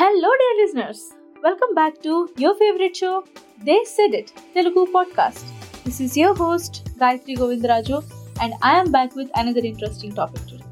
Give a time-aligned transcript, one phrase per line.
[0.00, 1.00] Hello dear listeners
[1.44, 3.22] welcome back to your favourite show
[3.64, 5.44] they said it Telugu podcast
[5.86, 7.94] this is your host Gayathri Govindaraju
[8.42, 10.62] and I'm back with another interesting topic today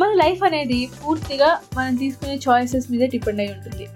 [0.00, 3.86] మన life అనేది పూర్తిగా మనం తీసుకునే choices మీద depend అయి ఉంటుంది.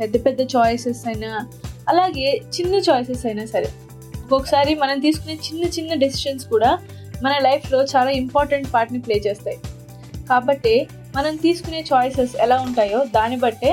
[0.00, 1.48] పెద్ద పెద్ద చాయిసెస్ అయినా
[1.88, 3.72] అలాగే చిన్న చాయిసెస్ అయినా సరే.
[4.22, 6.78] ఒక్కొక్కసారి మనం తీసుకునే చిన్న చిన్న డెసిషన్స్ కూడా
[7.22, 9.58] మన లైఫ్లో చాలా ఇంపార్టెంట్ పార్ట్ని ప్లే చేస్తాయి.
[10.28, 10.86] కాబట్టి
[11.18, 13.70] మనం తీసుకునే చాయిసెస్ ఎలా ఉంటాయో దాన్ని బట్టే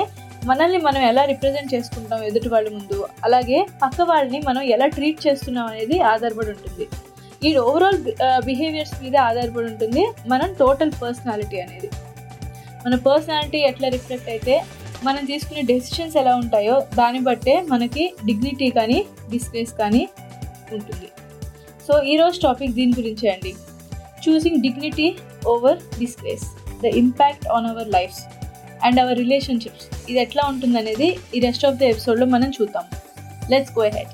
[0.48, 5.66] మనల్ని మనం ఎలా రిప్రజెంట్ చేసుకుంటాం ఎదుటి వాళ్ళ ముందు అలాగే పక్క వాళ్ళని మనం ఎలా ట్రీట్ చేస్తున్నాం
[5.72, 6.84] అనేది ఆధారపడి ఉంటుంది.
[7.46, 7.98] ఈ ఓవరాల్
[8.48, 11.88] బిహేవియర్స్ మీద ఆధారపడి ఉంటుంది మనం టోటల్ పర్సనాలిటీ అనేది.
[12.84, 14.54] మన పర్సనాలిటీ ఎట్లా రిఫ్లెక్ట్ అయితే
[15.06, 18.98] మనం తీసుకునే డెసిషన్స్ ఎలా ఉంటాయో దాన్ని బట్టే మనకి డిగ్నిటీ కానీ
[19.32, 20.02] డిస్గ్రేస్ కానీ
[20.76, 21.08] ఉంటుంది.
[21.86, 23.54] సో ఈరోజు టాపిక్ దీని గురించే అండి.
[24.24, 25.08] Choosing dignity
[25.54, 26.48] over disgrace
[26.82, 28.22] the impact on our lives
[28.84, 32.84] and our relationships ఇది ఎట్లా ఉంటుందనేది ఈ రెస్ట్ ఆఫ్ ద ఎపిసోడ్లో మనం చూద్దాం.
[33.50, 34.08] Let's go ahead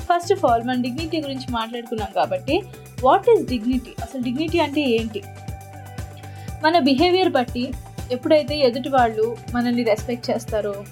[0.00, 2.62] first of all మనం డిగ్నిటీ గురించి మాట్లాడుకున్నాం కాబట్టి
[3.02, 5.22] వాట్ ఈస్ డిగ్నిటీ అసలు డిగ్నిటీ అంటే ఏంటి?
[6.64, 7.72] మన బిహేవియర్ బట్టి
[8.12, 10.84] ఎప్పుడైతే ఎదుటి వాళ్ళు మనల్ని రెస్పెక్ట్ చేస్తారో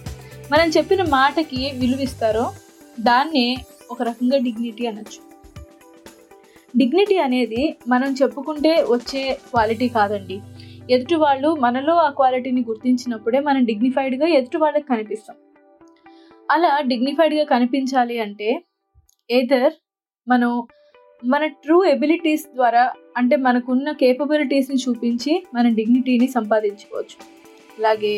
[0.52, 2.52] మనం చెప్పిన మాటకి విలువిస్తారో
[3.00, 3.56] దాన్నే
[3.90, 5.20] ఒక రకంగా డిగ్నిటీ అనొచ్చు.
[6.76, 10.40] డిగ్నిటీ అనేది మనం చెప్పుకుంటే వచ్చే క్వాలిటీ కాదండి.
[10.90, 15.36] ఎదుటి వాళ్ళు మనలో ఆ క్వాలిటీని గుర్తించినప్పుడే మనం డిగ్నిఫైడ్గా ఎదుటి వాళ్ళకి కనిపిస్తాం.
[16.50, 18.48] అలా డిగ్నిఫైడ్గా కనిపించాలి అంటే
[19.30, 19.72] ఏదర్
[20.26, 20.50] మనం
[21.24, 22.84] మన ట్రూ ఎబిలిటీస్ ద్వారా
[23.16, 27.16] అంటే మనకున్న కేపబిలిటీస్ని చూపించి మన డిగ్నిటీని సంపాదించుకోవచ్చు.
[27.78, 28.14] అలాగే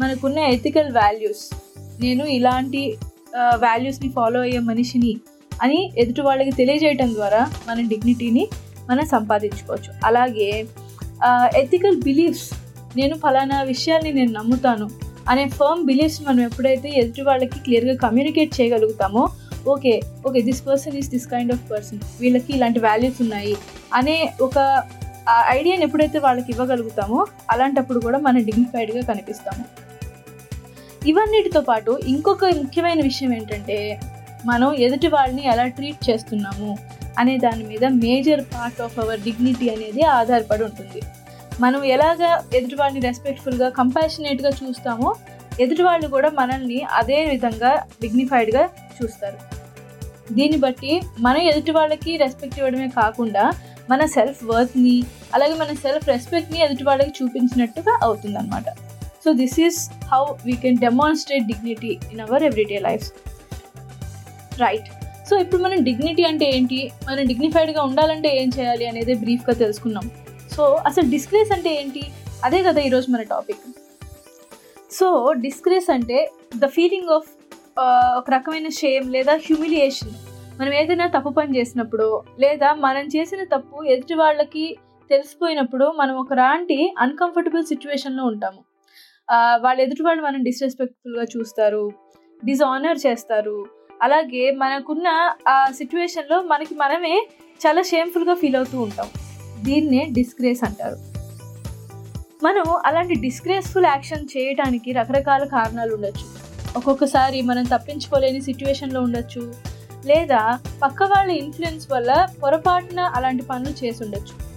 [0.00, 1.44] మనకున్న ఎథికల్ వాల్యూస్
[2.00, 2.82] నేను ఇలాంటి
[3.56, 5.12] వాల్యూస్ని ఫాలో అయ్యే మనిషిని
[5.62, 8.44] అని ఎదుటి వాళ్ళకి తెలియజేయటం ద్వారా మన డిగ్నిటీని
[8.90, 9.90] మనం సంపాదించుకోవచ్చు.
[10.04, 10.48] అలాగే
[11.56, 12.52] ఎథికల్ బిలీఫ్స్
[12.96, 14.90] నేను ఫలానా విషయాల్ని నేను నమ్ముతాను
[15.28, 19.28] అనే ఫర్మ్ బిలీఫ్స్ మనం ఎప్పుడైతే ఎదుటి వాళ్ళకి క్లియర్గా communicate చేయగలుగుతామో
[19.66, 23.56] okay okay this person is this kind of person వీళ్ళకి ఇలాంటి వాల్యూస్ ఉన్నాయి
[23.94, 24.82] అనే ఒక
[25.48, 29.64] ఐడియాని ఎప్పుడైతే వాళ్ళకి ఇవ్వగలుగుతామో అలాంటప్పుడు కూడా మనం డిగ్నిఫైడ్గా కనిపిస్తాము.
[31.06, 34.00] ఇవన్నిటితో పాటు ఇంకొక ముఖ్యమైన విషయం ఏంటంటే
[34.46, 36.78] మనం ఎదుటి వాళ్ళని ఎలా ట్రీట్ చేస్తున్నాము
[37.18, 41.00] అనే దాని మీద major part of our dignity అనేది ఆధారపడి ఉంటుంది.
[41.60, 45.08] మనం ఎలాగా ఎదుటివాడిని రెస్పెక్ట్ఫుల్గా కంపాషనేట్గా చూస్తామో
[45.60, 48.62] ఎదుటివాళ్ళు కూడా మనల్ని అదే విధంగా డిగ్నిఫైడ్గా
[48.98, 49.38] చూస్తారు.
[50.36, 53.44] దీన్ని బట్టి మనం ఎదుటి వాళ్ళకి రెస్పెక్ట్ ఇవ్వడమే కాకుండా
[53.90, 54.96] మన సెల్ఫ్ వర్త్ని
[55.34, 58.64] అలాగే మన సెల్ఫ్ రెస్పెక్ట్ని ఎదుటి వాళ్ళకి చూపించినట్టుగా అవుతుందన్నమాట.
[59.24, 59.80] So this is
[60.12, 63.06] how we can demonstrate dignity in our everyday life
[64.64, 64.88] right
[65.32, 66.90] so ఇప్పుడు మనం డిగ్నిటీ అంటే ఏంటి?
[67.08, 70.10] మనం డిగ్నిఫైడ్గా ఉండాలంటే ఏం చేయాలి అనేది బ్రీఫ్గా తెలుసుకున్నాం
[70.56, 72.02] సో అసలు డిస్గ్రేస్ అంటే ఏంటి?
[72.44, 73.58] అదే కదా ఈరోజు మన టాపిక్
[74.90, 77.28] సో డిస్గ్రేస్ అంటే ద ఫీలింగ్ ఆఫ్
[78.16, 80.10] ఒక రకమైన షేమ్ లేదా హ్యూమిలియేషన్
[80.60, 84.76] మనం ఏదైనా తప్పు పని చేసినప్పుడు లేదా మనం చేసిన తప్పు ఎదుటి వాళ్ళకి
[85.10, 88.64] తెలిసిపోయినప్పుడు మనం ఒక రాంటి అన్కంఫర్టబుల్ సిచ్యువేషన్లో ఉంటాము.
[89.60, 91.92] వాళ్ళ ఎదుటి వాళ్ళు మనం డిస్రెస్పెక్ట్ఫుల్గా చూస్తారు
[92.44, 97.28] డిజానర్ చేస్తారు అలాగే మనకున్న ఆ సిచ్యువేషన్లో మనకి మనమే
[97.66, 99.06] చాలా షేమ్ఫుల్గా ఫీల్ అవుతూ ఉంటాం.
[99.62, 100.96] దీన్నే డిస్గ్రేస్ అంటారు.
[102.44, 106.42] మనం అలాంటి డిస్గ్రేస్ఫుల్ యాక్షన్ చేయడానికి రకరకాల కారణాలు ఉండొచ్చు.
[106.76, 109.54] ఒక్కొక్కసారి మనం తప్పించుకోలేని సిచ్యువేషన్లో ఉండొచ్చు.
[110.06, 114.52] లేదా పక్క వాళ్ళ ఇన్ఫ్లుయెన్స్ వల్ల పొరపాటున అలాంటి పనులు చేసి ఉండొచ్చు.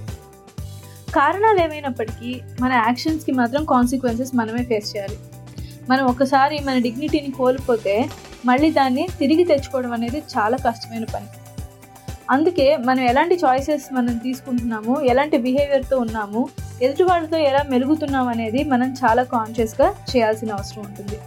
[1.11, 5.17] కారణాలు ఏమైనప్పటికీ మన యాక్షన్స్కి మాత్రం కాన్సిక్వెన్సెస్ మనమే ఫేస్ చేయాలి.
[5.89, 8.09] మనం ఒకసారి మన డిగ్నిటీని కోల్పోతే
[8.45, 11.25] మళ్ళీ దాన్ని తిరిగి తెచ్చుకోవడం అనేది చాలా కష్టమైన పని.
[12.29, 16.49] అందుకే మనం ఎలాంటి చాయిసెస్ మనం తీసుకుంటున్నాము ఎలాంటి బిహేవియర్తో ఉన్నాము
[16.81, 21.17] ఎదుటి వాళ్ళతో ఎలా మెలుగుతున్నాం అనేది మనం చాలా కాన్షియస్గా చేయాల్సిన అవసరం ఉంటుంది.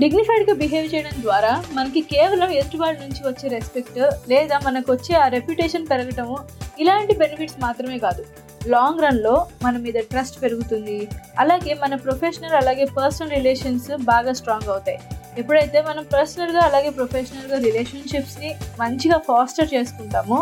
[0.00, 3.98] డిగ్నిఫైడ్గా బిహేవ్ చేయడం ద్వారా మనకి కేవలం ఎదుటివాడి నుంచి వచ్చే రెస్పెక్ట్
[4.28, 6.38] లేదా మనకు వచ్చే ఆ రెప్యుటేషన్ పెరగటము
[6.80, 8.24] ఇలాంటి బెనిఫిట్స్ మాత్రమే కాదు.
[8.66, 11.08] లాంగ్ రన్లో మన మీద ట్రస్ట్ పెరుగుతుంది.
[11.38, 14.98] అలాగే మన ప్రొఫెషనల్ అలాగే పర్సనల్ రిలేషన్స్ బాగా స్ట్రాంగ్ అవుతాయి.
[15.38, 18.50] ఎప్పుడైతే మనం పర్సనల్గా అలాగే ప్రొఫెషనల్గా రిలేషన్షిప్స్ని
[18.80, 20.38] మంచిగా ఫాస్టర్ చేసుకుంటామో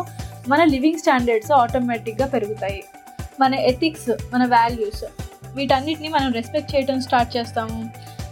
[0.49, 2.83] మన లివింగ్ స్టాండర్డ్స్ ఆటోమేటిక్గా పెరుగుతాయి.
[3.41, 5.05] మన ఎథిక్స్ మన వాల్యూస్
[5.57, 7.79] వీటన్నిటిని మనం రెస్పెక్ట్ చేయడం స్టార్ట్ చేస్తాము.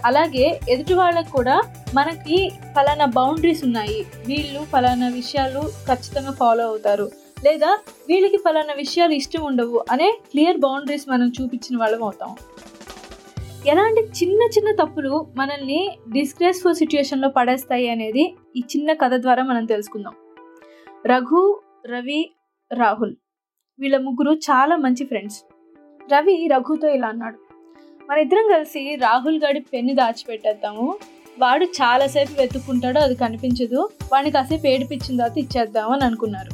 [0.08, 1.56] అలాగే ఎదుటి వాళ్ళకు కూడా
[1.94, 2.38] మనకి
[2.74, 3.98] ఫలానా బౌండరీస్ ఉన్నాయి.
[4.26, 7.06] వీళ్ళు ఫలానా విషయాలు ఖచ్చితంగా ఫాలో అవుతారు.
[7.44, 7.70] లేదా
[8.08, 12.30] వీళ్ళకి ఫలానా విషయాలు ఇష్టం ఉండవు అనే క్లియర్ బౌండరీస్ మనం చూపించిన వాళ్ళం అవుతాం.
[13.66, 20.14] ఎలాంటి చిన్న చిన్న తప్పులు మనల్ని డిస్గ్రేస్ఫుల్ సిచ్యుయేషన్లో పడేస్తాయి అనేది ఈ చిన్న కథ ద్వారా మనం తెలుసుకుందాం.
[21.06, 22.34] రఘు రవి
[22.72, 23.16] రాహుల్
[23.78, 25.42] వీళ్ళ ముగ్గురు చాలా మంచి ఫ్రెండ్స్
[26.12, 27.38] రవి రఘుతో ఇలా అన్నాడు.
[28.10, 30.98] మన ఇద్దరం కలిసి రాహుల్ గడి పెన్ను దాచిపెట్టేద్దాము.
[31.38, 33.88] వాడు చాలాసేపు వెతుక్కుంటాడు అది కనిపించదు.
[34.12, 36.50] వాడిని కాసేపు ఏడిపించిన తర్వాత ఇచ్చేద్దాము అని అనుకున్నారు.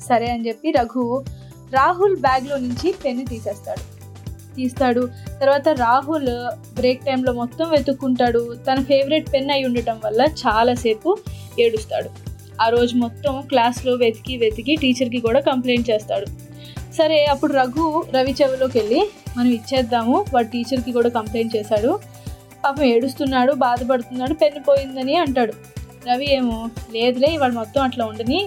[0.00, 1.24] సరే అని చెప్పి రఘు
[1.70, 3.89] రాహుల్ బ్యాగ్లో నుంచి పెన్ను తీసేస్తాడు.
[4.60, 5.02] తీస్తాడు.
[5.40, 6.32] తర్వాత రాహుల్
[6.74, 8.42] బ్రేక్ టైంలో మొత్తం వెతుక్కుంటాడు.
[8.68, 11.18] తన ఫేవరెట్ పెన్ అయి ఉండటం వల్ల చాలాసేపు
[11.60, 12.10] ఏడుస్తాడు.
[12.62, 16.26] ఆ రోజు మొత్తం క్లాస్లో వెతికి వెతికి టీచర్కి కూడా కంప్లైంట్ చేస్తాడు.
[16.98, 19.00] సరే అప్పుడు రఘు రవి చెవిలోకి వెళ్ళి
[19.36, 20.24] మనం ఇచ్చేద్దాము.
[20.34, 22.00] వాడు టీచర్కి కూడా కంప్లైంట్ చేశాడు.
[22.64, 25.54] పాపం ఏడుస్తున్నాడు బాధపడుతున్నాడు పెన్ను పోయిందని అంటాడు.
[26.10, 26.58] రవి ఏమో
[26.94, 28.40] లేదులే వాడు మొత్తం అట్లా ఉండని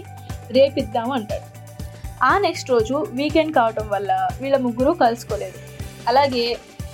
[0.52, 1.48] రేపిద్దాము అంటాడు.
[2.24, 4.12] ఆ నెక్స్ట్ రోజు వీకెండ్ కావటం వల్ల
[4.42, 5.73] వీళ్ళ ముగ్గురు కలుసుకోలేదు.
[6.08, 6.46] అలాగే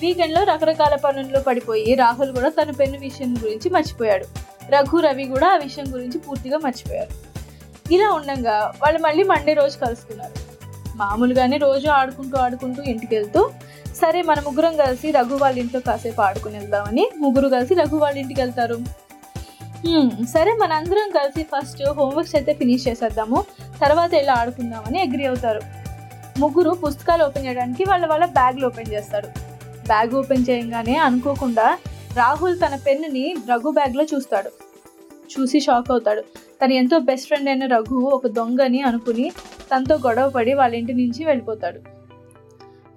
[0.01, 4.25] వీకెండ్లో రకరకాల పనుల్లో పడిపోయి రాహుల్ కూడా తన పెన్ను విషయం గురించి మర్చిపోయాడు.
[4.71, 7.13] రఘు రవి కూడా ఆ విషయం గురించి పూర్తిగా మర్చిపోయారు.
[7.91, 10.35] ఇలా ఉండగా వాళ్ళు మళ్ళీ మండే రోజు కలుసుకున్నారు
[10.95, 13.41] మామూలుగానే రోజు ఆడుకుంటూ ఆడుకుంటూ ఇంటికి వెళ్తూ
[14.01, 18.41] సరే మన ముగ్గురం కలిసి రఘు వాళ్ళ ఇంట్లో కాసేపు ఆడుకుని వెళ్దామని ముగ్గురు కలిసి రఘు వాళ్ళ ఇంటికి
[18.41, 18.77] వెళ్తారు.
[20.33, 23.39] సరే మనందరం కలిసి ఫస్ట్ హోంవర్క్స్ అయితే ఫినిష్ చేసేద్దాము.
[23.81, 25.61] తర్వాత ఇలా ఆడుకుందామని అగ్రి అవుతారు.
[26.37, 29.27] ముగ్గురు పుస్తకాలు ఓపెన్ చేయడానికి వాళ్ళ వాళ్ళ బ్యాగ్లు ఓపెన్ చేస్తాడు
[29.85, 31.77] బ్యాగ్ ఓపెన్ చేయగానే అనుకోకుండా
[32.15, 34.51] రాహుల్ తన పెన్నుని రఘు బ్యాగ్లో చూస్తాడు.
[35.33, 36.21] చూసి షాక్ అవుతాడు.
[36.61, 39.31] తను ఎంతో బెస్ట్ ఫ్రెండ్ అయిన రఘు ఒక దొంగని అనుకుని
[39.75, 41.79] తనతో గొడవ పడి వాళ్ళ ఇంటి నుంచి వెళ్ళిపోతాడు.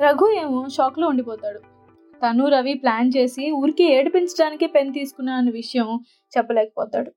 [0.02, 1.58] రఘు ఏమో షాక్లో ఉండిపోతాడు.
[2.26, 6.00] తను రవి ప్లాన్ చేసి ఊరికి ఏడిపించడానికే పెన్ తీసుకున్నా అన్న విషయం
[6.38, 7.12] చెప్పలేకపోతాడు.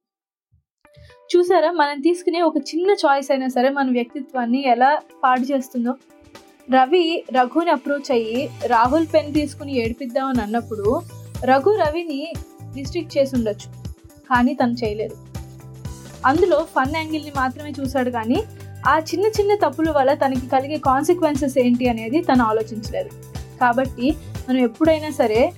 [1.29, 1.71] చూసారా?
[1.71, 5.95] మనం తీసుకునే ఒక చిన్న చాయిస్ అయినా సరే మన వ్యక్తిత్వాన్ని ఎలా పాడు చేస్తుందో.
[6.73, 11.01] రవి రఘుని అప్రోచ్ అయ్యి రాహుల్ పెన్ తీసుకుని ఏడిపిద్దామని అన్నప్పుడు
[11.43, 12.33] రఘు రవిని
[12.75, 13.67] డిస్ట్రిక్ట్ చేసి ఉండొచ్చు.
[14.29, 15.17] కానీ తను చేయలేదు.
[16.25, 18.43] అందులో ఫన్ యాంగిల్ని మాత్రమే చూశాడు కానీ
[18.87, 23.09] ఆ చిన్న చిన్న తప్పుల వల్ల తనకి కలిగే కాన్సిక్వెన్సెస్ ఏంటి అనేది తను ఆలోచించలేదు.
[23.61, 24.11] కాబట్టి
[24.49, 25.53] మనం ఎప్పుడైనా సరే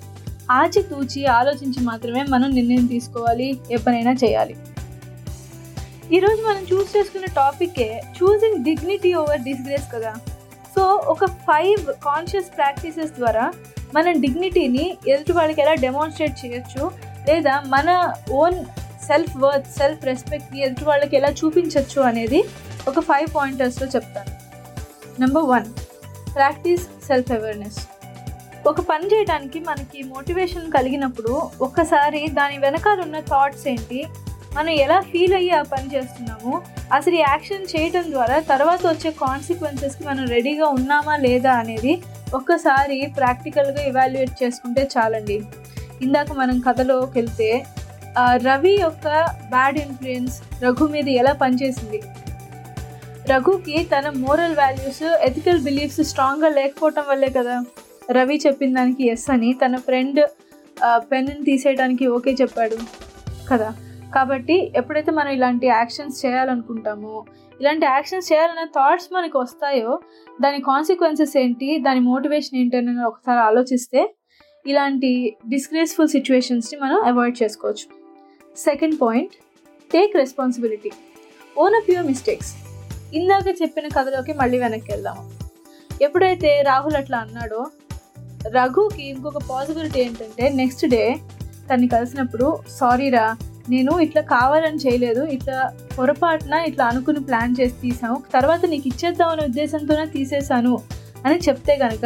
[0.51, 4.55] ఆచితూచి ఆలోచించి మాత్రమే మనం నిర్ణయం తీసుకోవాలి ఏ పనైనా చేయాలి.
[6.15, 7.87] ఈరోజు మనం చూస్ చేసుకున్న టాపికే
[8.17, 10.11] చూసింగ్ డిగ్నిటీ ఓవర్ డిస్గ్రేస్ కదా.
[10.75, 10.83] సో
[11.13, 13.45] ఒక ఫైవ్ కాన్షియస్ ప్రాక్టీసెస్ ద్వారా
[13.95, 16.83] మన డిగ్నిటీని ఎదుటి వాళ్ళకి ఎలా డెమాన్స్ట్రేట్ చేయొచ్చు
[17.29, 17.89] లేదా మన
[18.41, 18.57] ఓన్
[19.07, 22.39] సెల్ఫ్ వర్త్ సెల్ఫ్ రెస్పెక్ట్ని ఎదుటి వాళ్ళకి ఎలా చూపించవచ్చు అనేది
[22.87, 24.31] ఒక ఫైవ్ పాయింటర్స్లో చెప్తాను.
[25.19, 25.67] Number one
[26.33, 27.79] practice self awareness
[28.71, 33.99] ఒక పని చేయడానికి మనకి మోటివేషన్ కలిగినప్పుడు ఒక్కసారి దాని వెనకాల ఉన్న థాట్స్ ఏంటి
[34.57, 36.53] మనం ఎలా ఫీల్ అయ్యి ఆ పని చేస్తున్నామో
[36.97, 41.93] అసలు ఈ యాక్షన్ చేయటం ద్వారా తర్వాత వచ్చే కాన్సిక్వెన్సెస్కి మనం రెడీగా ఉన్నామా లేదా అనేది
[42.33, 45.37] ఒక్కసారి ప్రాక్టికల్గా ఇవాల్యుయేట్ చేసుకుంటే చాలండి.
[46.05, 47.49] ఇందాక మనం కథలోకి వెళ్తే
[48.47, 49.07] రవి యొక్క
[49.53, 51.99] బ్యాడ్ ఇన్ఫ్లుయెన్స్ రఘు మీద ఎలా పనిచేసింది?
[53.31, 57.55] రఘుకి తన మోరల్ వాల్యూస్ ఎథికల్ బిలీఫ్స్ స్ట్రాంగ్గా లేకపోవటం వల్లే కదా
[58.17, 60.19] రవి చెప్పిన దానికి ఎస్ అని తన ఫ్రెండ్
[61.11, 62.77] పెన్ను తీసేయడానికి ఓకే చెప్పాడు
[63.51, 63.69] కదా.
[64.13, 67.25] కాబట్టి ఎప్పుడైతే మనం ఇలాంటి యాక్షన్స్ చేయాలనుకుంటామో
[67.61, 69.99] ఇలాంటి యాక్షన్స్ చేయాలన్న థాట్స్ మనకు వస్తాయో
[70.41, 74.15] దాని కాన్సిక్వెన్సెస్ ఏంటి దాని మోటివేషన్ ఏంటి అని ఒకసారి ఆలోచిస్తే
[74.67, 77.87] ఇలాంటి డిస్గ్రేస్ఫుల్ సిచ్యువేషన్స్ని మనం అవాయిడ్ చేసుకోవచ్చు.
[78.57, 79.35] Second point
[79.91, 80.91] take responsibility
[81.57, 82.53] own up your mistakes
[83.13, 85.23] ఇందాక చెప్పిన కథలోకి మళ్ళీ వెనక్కి వెళ్దాము.
[86.01, 87.61] ఎప్పుడైతే రాహుల్ అట్లా అన్నాడో
[88.47, 91.15] రఘుకి ఇంకొక పాసిబిలిటీ ఏంటంటే నెక్స్ట్ డే
[91.71, 93.37] తన్ని కలిసినప్పుడు సారీ రా
[93.69, 95.57] నేను ఇట్లా కావాలని చేయలేదు ఇట్లా
[95.97, 98.23] పొరపాటున ఇట్లా అనుకుని ప్లాన్ చేసి తీసాము.
[98.33, 100.73] తర్వాత నీకు ఇచ్చేద్దామనే ఉద్దేశంతోనే తీసేశాను
[101.25, 102.05] అని చెప్తే కనుక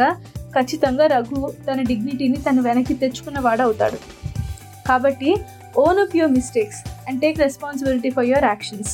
[0.56, 3.98] ఖచ్చితంగా రఘు తన డిగ్నిటీని తను వెనక్కి తెచ్చుకున్నవాడు అవుతాడు
[4.88, 5.30] కాబట్టి
[5.78, 8.92] own up your mistakes and take responsibility for your actions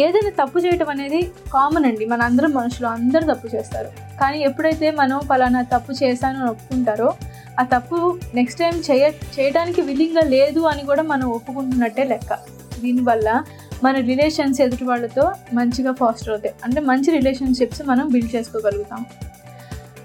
[0.00, 1.20] ఏదైనా తప్పు చేయటం అనేది
[1.52, 2.04] కామన్ అండి.
[2.06, 3.88] మన అందరం మనుషులు అందరూ తప్పు చేస్తారు.
[4.20, 7.08] కానీ ఎప్పుడైతే మనం పలానా తప్పు చేశాను అని ఒప్పుకుంటారో
[7.58, 12.34] ఆ తప్పు నెక్స్ట్ టైం చేయ చేయడానికి విల్లింగ్గా లేదు అని కూడా మనం ఒప్పుకుంటున్నట్టే లెక్క.
[12.80, 13.44] దీనివల్ల
[13.84, 16.54] మన రిలేషన్స్ ఎదుటి వాళ్ళతో మంచిగా ఫాస్టర్ అవుతాయి.
[16.64, 19.06] అంటే మంచి రిలేషన్షిప్స్ మనం బిల్డ్ చేసుకోగలుగుతాం.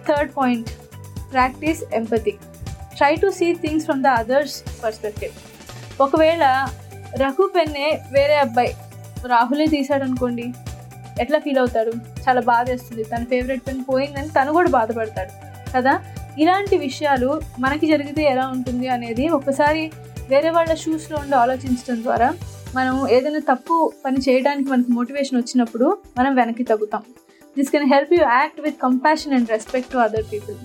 [0.08, 0.70] Third point
[1.34, 2.32] practice empathy
[2.98, 5.32] try to see things from the others perspective
[6.02, 6.68] ఒకవేళ
[7.16, 8.76] రఘు పెన్నే వేరే అబ్బాయి
[9.28, 10.54] రాహులే తీశాడు అనుకోండి
[11.20, 11.92] ఎట్లా ఫీల్ అవుతాడు?
[12.30, 15.32] చాలా బాధ వేస్తుంది తన ఫేవరెట్ పెన్ పోయిందని తను కూడా బాధపడతాడు.
[15.78, 16.02] కదా?
[16.40, 19.92] ఇలాంటి విషయాలు మనకి జరిగితే ఎలా ఉంటుంది అనేది ఒకసారి
[20.30, 22.34] వేరే వాళ్ళ షూస్లో ఉండి ఆలోచించడం ద్వారా
[22.76, 27.02] మనం ఏదైనా తప్పు పని చేయడానికి మనకు మోటివేషన్ వచ్చినప్పుడు మనం వెనక్కి తగ్గుతాం.
[27.58, 30.56] This can help you act with compassion and respect to other people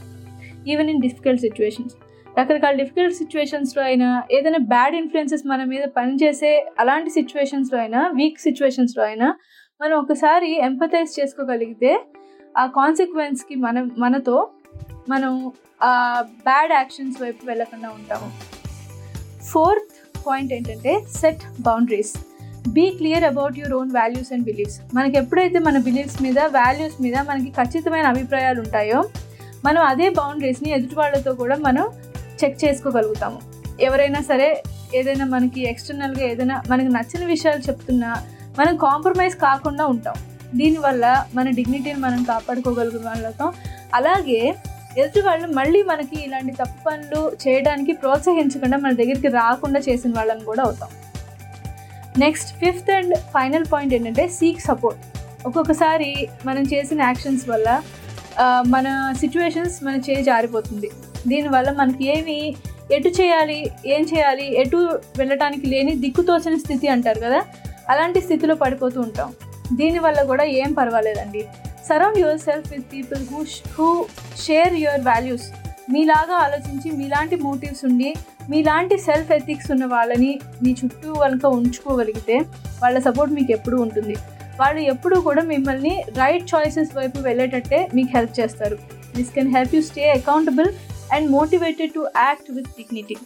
[0.69, 1.95] even in difficult situations
[2.39, 9.05] రకరకాల డిఫికల్ట్ సిచ్యువేషన్స్లో అయినా ఏదైనా బ్యాడ్ ఇన్ఫ్లుయెన్సెస్ మన మీద పనిచేసే అలాంటి సిచ్యువేషన్స్లో అయినా వీక్ సిచ్యువేషన్స్లో
[9.05, 9.35] అయినా
[9.81, 12.01] మనం ఒకసారి ఎంపథైజ్ చేసుకోగలిగితే
[12.59, 14.51] ఆ కాన్సిక్వెన్స్కి మనం మనతో
[15.09, 15.91] మనం ఆ
[16.49, 18.29] బ్యాడ్ యాక్షన్స్ వైపు వెళ్ళకుండా ఉంటాము.
[19.51, 19.95] ఫోర్త్
[20.27, 22.15] పాయింట్ ఏంటంటే set boundaries
[22.69, 27.17] be clear about your own values and beliefs మనకి ఎప్పుడైతే మన బిలీఫ్స్ మీద వాల్యూస్ మీద
[27.19, 29.01] మనకి ఖచ్చితమైన అభిప్రాయాలు ఉంటాయో
[29.65, 31.85] మనం అదే బౌండరీస్ని ఎదుటి వాళ్ళతో కూడా మనం
[32.41, 33.39] చెక్ చేసుకోగలుగుతాము.
[33.81, 34.63] ఎవరైనా సరే
[34.95, 38.11] ఏదైనా మనకి ఎక్స్టర్నల్గా ఏదైనా మనకి నచ్చిన విషయాలు చెప్తున్నా
[38.59, 40.15] మనం కాంప్రమైజ్ కాకుండా ఉంటాం.
[40.55, 43.53] దీనివల్ల మన డిగ్నిటీని మనం కాపాడుకోగలుగుతాం.
[43.95, 44.55] అలాగే
[45.01, 50.63] ఎదుటి వాళ్ళు మళ్ళీ మనకి ఇలాంటి తప్పు పనులు చేయడానికి ప్రోత్సహించకుండా మన దగ్గరికి రాకుండా చేసిన వాళ్ళని కూడా
[50.67, 50.91] అవుతాం.
[52.25, 55.03] Next fifth and final point ఏంటంటే సీక్ సపోర్ట్
[55.49, 56.11] ఒక్కొక్కసారి
[56.49, 57.69] మనం చేసిన యాక్షన్స్ వల్ల
[58.75, 58.87] మన
[59.21, 60.89] సిచ్యువేషన్స్ మన చేయి జారిపోతుంది.
[61.31, 62.39] దీనివల్ల మనకి ఏమి
[62.97, 63.61] ఎటు చేయాలి
[63.95, 64.79] ఏం చేయాలి ఎటు
[65.21, 67.41] వెళ్ళటానికి లేని దిక్కుతోచని స్థితి అంటారు కదా
[67.93, 69.31] అలాంటి స్థితిలో పడిపోతూ ఉంటాం.
[69.81, 71.43] దీనివల్ల కూడా ఏం పర్వాలేదండి.
[71.89, 73.41] Surround yourself with people who
[73.77, 74.07] who
[74.47, 75.47] share your values
[75.93, 78.11] మీలాగా ఆలోచించి మీలాంటి మోటివ్స్ ఉండి
[78.51, 82.37] మీలాంటి సెల్ఫ్ ఎథిక్స్ ఉన్న వాళ్ళని మీ చుట్టూ కనుక ఉంచుకోగలిగితే
[82.83, 84.17] వాళ్ళ సపోర్ట్ మీకు ఎప్పుడూ ఉంటుంది.
[84.61, 88.79] వాళ్ళు ఎప్పుడూ కూడా మిమ్మల్ని రైట్ చాయిసెస్ వైపు వెళ్ళేటట్టే మీకు హెల్ప్ చేస్తారు.
[89.17, 90.71] This can help you stay accountable
[91.13, 93.17] and motivated to act with dignity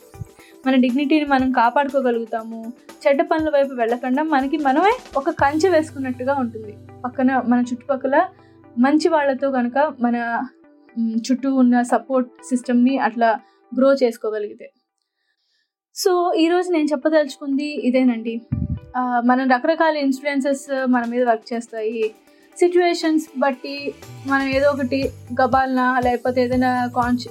[0.67, 2.73] మన డిగ్నిటీని మనం కాపాడుకోగలుగుతాము.
[3.05, 6.73] చెడ్డ పనుల వైపు వెళ్ళకుండా మనకి మనమే ఒక కంచె వేసుకున్నట్టుగా ఉంటుంది.
[7.05, 8.17] పక్కన మన చుట్టుపక్కల
[8.79, 10.17] మంచి వాళ్ళతో కనుక మన
[11.17, 13.41] చుట్టూ ఉన్న సపోర్ట్ సిస్టమ్ని అట్లా
[13.79, 14.71] గ్రో చేసుకోగలిగితే.
[15.95, 18.41] సో ఈరోజు నేను చెప్పదలుచుకుంది ఇదేనండి.
[19.25, 22.15] మనం రకరకాల ఇన్ఫ్లుయెన్సెస్ మన మీద వర్క్ చేస్తాయి.
[22.59, 23.95] సిచ్యువేషన్స్ బట్టి
[24.27, 25.11] మనం ఏదో ఒకటి
[25.41, 27.29] గబాల్న లేకపోతే ఏదైనా కాన్షి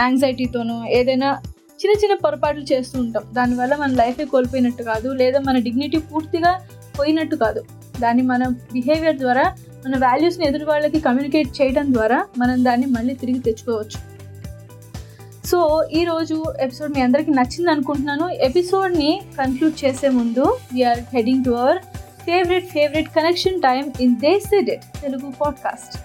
[0.00, 1.42] యాంగ్జైటీతోనో ఏదైనా
[1.80, 3.22] చిన్న చిన్న పొరపాట్లు చేస్తూ ఉంటాం.
[3.32, 6.68] దానివల్ల మన లైఫే కోల్పోయినట్టు కాదు లేదా మన డిగ్నిటీ పూర్తిగా
[6.98, 7.62] పోయినట్టు కాదు.
[8.00, 13.38] దాన్ని మన బిహేవియర్ ద్వారా మన వాల్యూస్ని ఎదురు వాళ్ళకి కమ్యూనికేట్ చేయడం ద్వారా మనం దాన్ని మళ్ళీ తిరిగి
[13.38, 13.98] తెచ్చుకోవచ్చు.
[15.46, 18.28] సో ఈరోజు ఎపిసోడ్ మీ అందరికీ నచ్చింది అనుకుంటున్నాను.
[18.28, 21.78] ఎపిసోడ్ని కన్క్లూడ్ చేసే ముందు we're heading to our
[22.26, 24.70] favourite favourite connection time in they said
[25.02, 25.98] Telugu podcast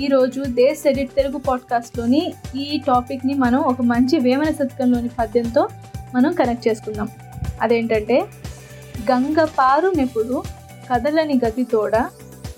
[0.00, 5.68] ఈరోజు దే సెడ్ తెలుగు పాడ్కాస్ట్లోని ఈ టాపిక్ని మనం ఒక మంచి వేమన శతకంలోని పద్యంతో
[6.14, 7.08] మనం కనెక్ట్ చేసుకుందాం.
[7.62, 8.24] అదేంటంటే
[9.10, 10.42] గంగ పారు నెప్పుడు
[10.92, 11.92] కదలని గతితోడ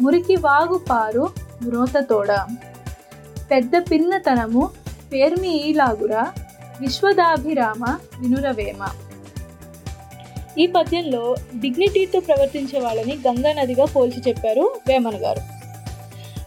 [0.00, 1.30] మురికి వాగు పారు
[1.62, 2.30] మ్రోతతోడ.
[3.50, 4.70] పెద్ద పిన్నతనము
[5.12, 6.32] పేర్మి ఈలాగురా
[6.80, 7.84] విశ్వదాభిరామ
[8.20, 8.88] వినురవేమ.
[10.58, 15.42] ఈ పద్యంలో డిగ్నిటీతో ప్రవర్తించే వాళ్ళని గంగా నదిగా పోల్చి చెప్పారు వేమన గారు.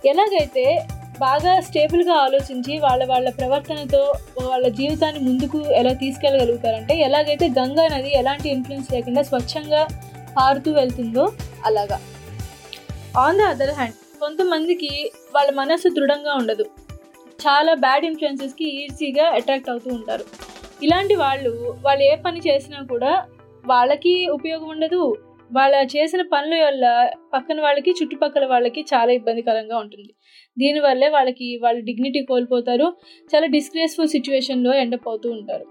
[0.07, 0.85] ఎలాగైతే
[1.19, 8.49] బాగా స్టేబుల్గా ఆలోచించి వాళ్ళ వాళ్ళ ప్రవర్తనతో వాళ్ళ జీవితాన్ని ముందుకు ఎలా తీసుకెళ్ళగలుగుతారంటే ఎలాగైతే గంగా నది ఎలాంటి
[8.49, 9.87] ఇన్ఫ్లుయెన్స్ లేకుండా స్వచ్ఛంగా
[10.37, 11.31] పారుతూ వెళ్తుందో
[11.65, 11.99] అలాగా.
[13.21, 16.65] ఆన్ ద అదర్ హ్యాండ్ కొంతమందికి వాళ్ళ మనసు దృఢంగా ఉండదు.
[17.43, 20.25] చాలా బ్యాడ్ ఇన్ఫ్లుయెన్సెస్కి ఈజీగా అట్రాక్ట్ అవుతూ ఉంటారు.
[20.83, 23.11] ఇలాంటి వాళ్ళు వాళ్ళు ఏ పని చేసినా కూడా
[23.65, 25.01] వాళ్ళకి ఉపయోగం ఉండదు.
[25.51, 26.85] వాళ్ళ చేసిన పనుల వల్ల
[27.33, 30.11] పక్కన వాళ్ళకి చుట్టుపక్కల వాళ్ళకి చాలా ఇబ్బందికరంగా ఉంటుంది.
[30.57, 32.87] దీనివల్లే వాళ్ళకి వాళ్ళ డిగ్నిటీ కోల్పోతారు.
[33.31, 35.65] చాలా డిస్గ్రేస్ఫుల్ సిచ్యువేషన్లో ఎండప్ అవుతూ ఉంటారు.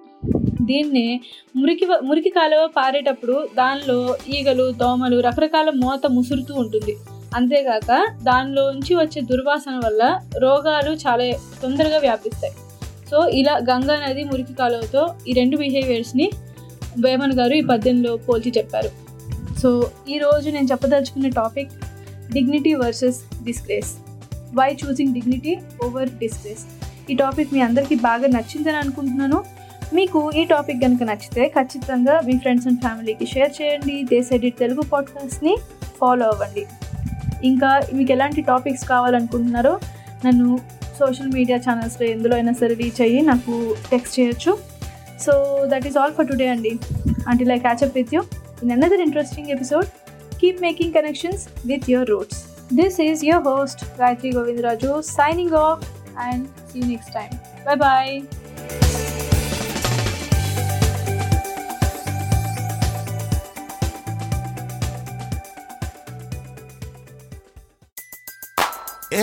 [0.63, 1.21] దీన్నే
[1.57, 6.97] మురికి మురికి కాలువ పారేటప్పుడు దానిలో ఈగలు దోమలు రకరకాల మోత ముసురుతూ ఉంటుంది.
[7.35, 12.53] అంతేగాక దానిలోంచి వచ్చే దుర్వాసన వల్ల రోగాలు చాలా తొందరగా వ్యాపిస్తాయి.
[13.11, 16.31] సో ఇలా గంగా నది మురికి కాలువతో ఈ రెండు బిహేవియర్స్ని
[17.01, 18.91] వేమన్ గారు ఈ పద్యంలో పోల్చి చెప్పారు.
[19.59, 21.71] సో ఈరోజు నేను చెప్పదలుచుకున్న topic
[22.33, 23.95] dignity versus disgrace.
[24.55, 26.65] Why choosing dignity over disgrace
[27.11, 29.45] ఈ టాపిక్ మీ అందరికీ బాగా నచ్చిందని అనుకుంటున్నాను.
[29.95, 34.03] మీకు ఈ టాపిక్ కనుక నచ్చితే ఖచ్చితంగా మీ ఫ్రెండ్స్ అండ్ ఫ్యామిలీకి షేర్ చేయండి.
[34.03, 35.57] దేశ్ ఎడిట్ తెలుగు పాడ్కాస్ట్ని
[36.01, 36.67] ఫాలో అవ్వండి.
[37.45, 39.81] ఇంకా మీకు ఎలాంటి టాపిక్స్ కావాలనుకుంటున్నారో
[40.27, 40.59] నన్ను
[40.99, 44.59] సోషల్ మీడియా ఛానల్స్లో ఎందులో అయినా సరే రీచ్ అయ్యి నాకు టెక్స్ట్ చేయొచ్చు.
[45.21, 45.33] So
[45.67, 46.79] that is all for today అండి.
[47.29, 48.23] Until I catch up with you
[48.63, 49.87] in another interesting episode
[50.41, 52.41] keep making connections with your roots
[52.75, 55.85] this is your host Gayathri Govindaraju signing off
[56.19, 57.31] and see next time
[57.67, 58.13] bye bye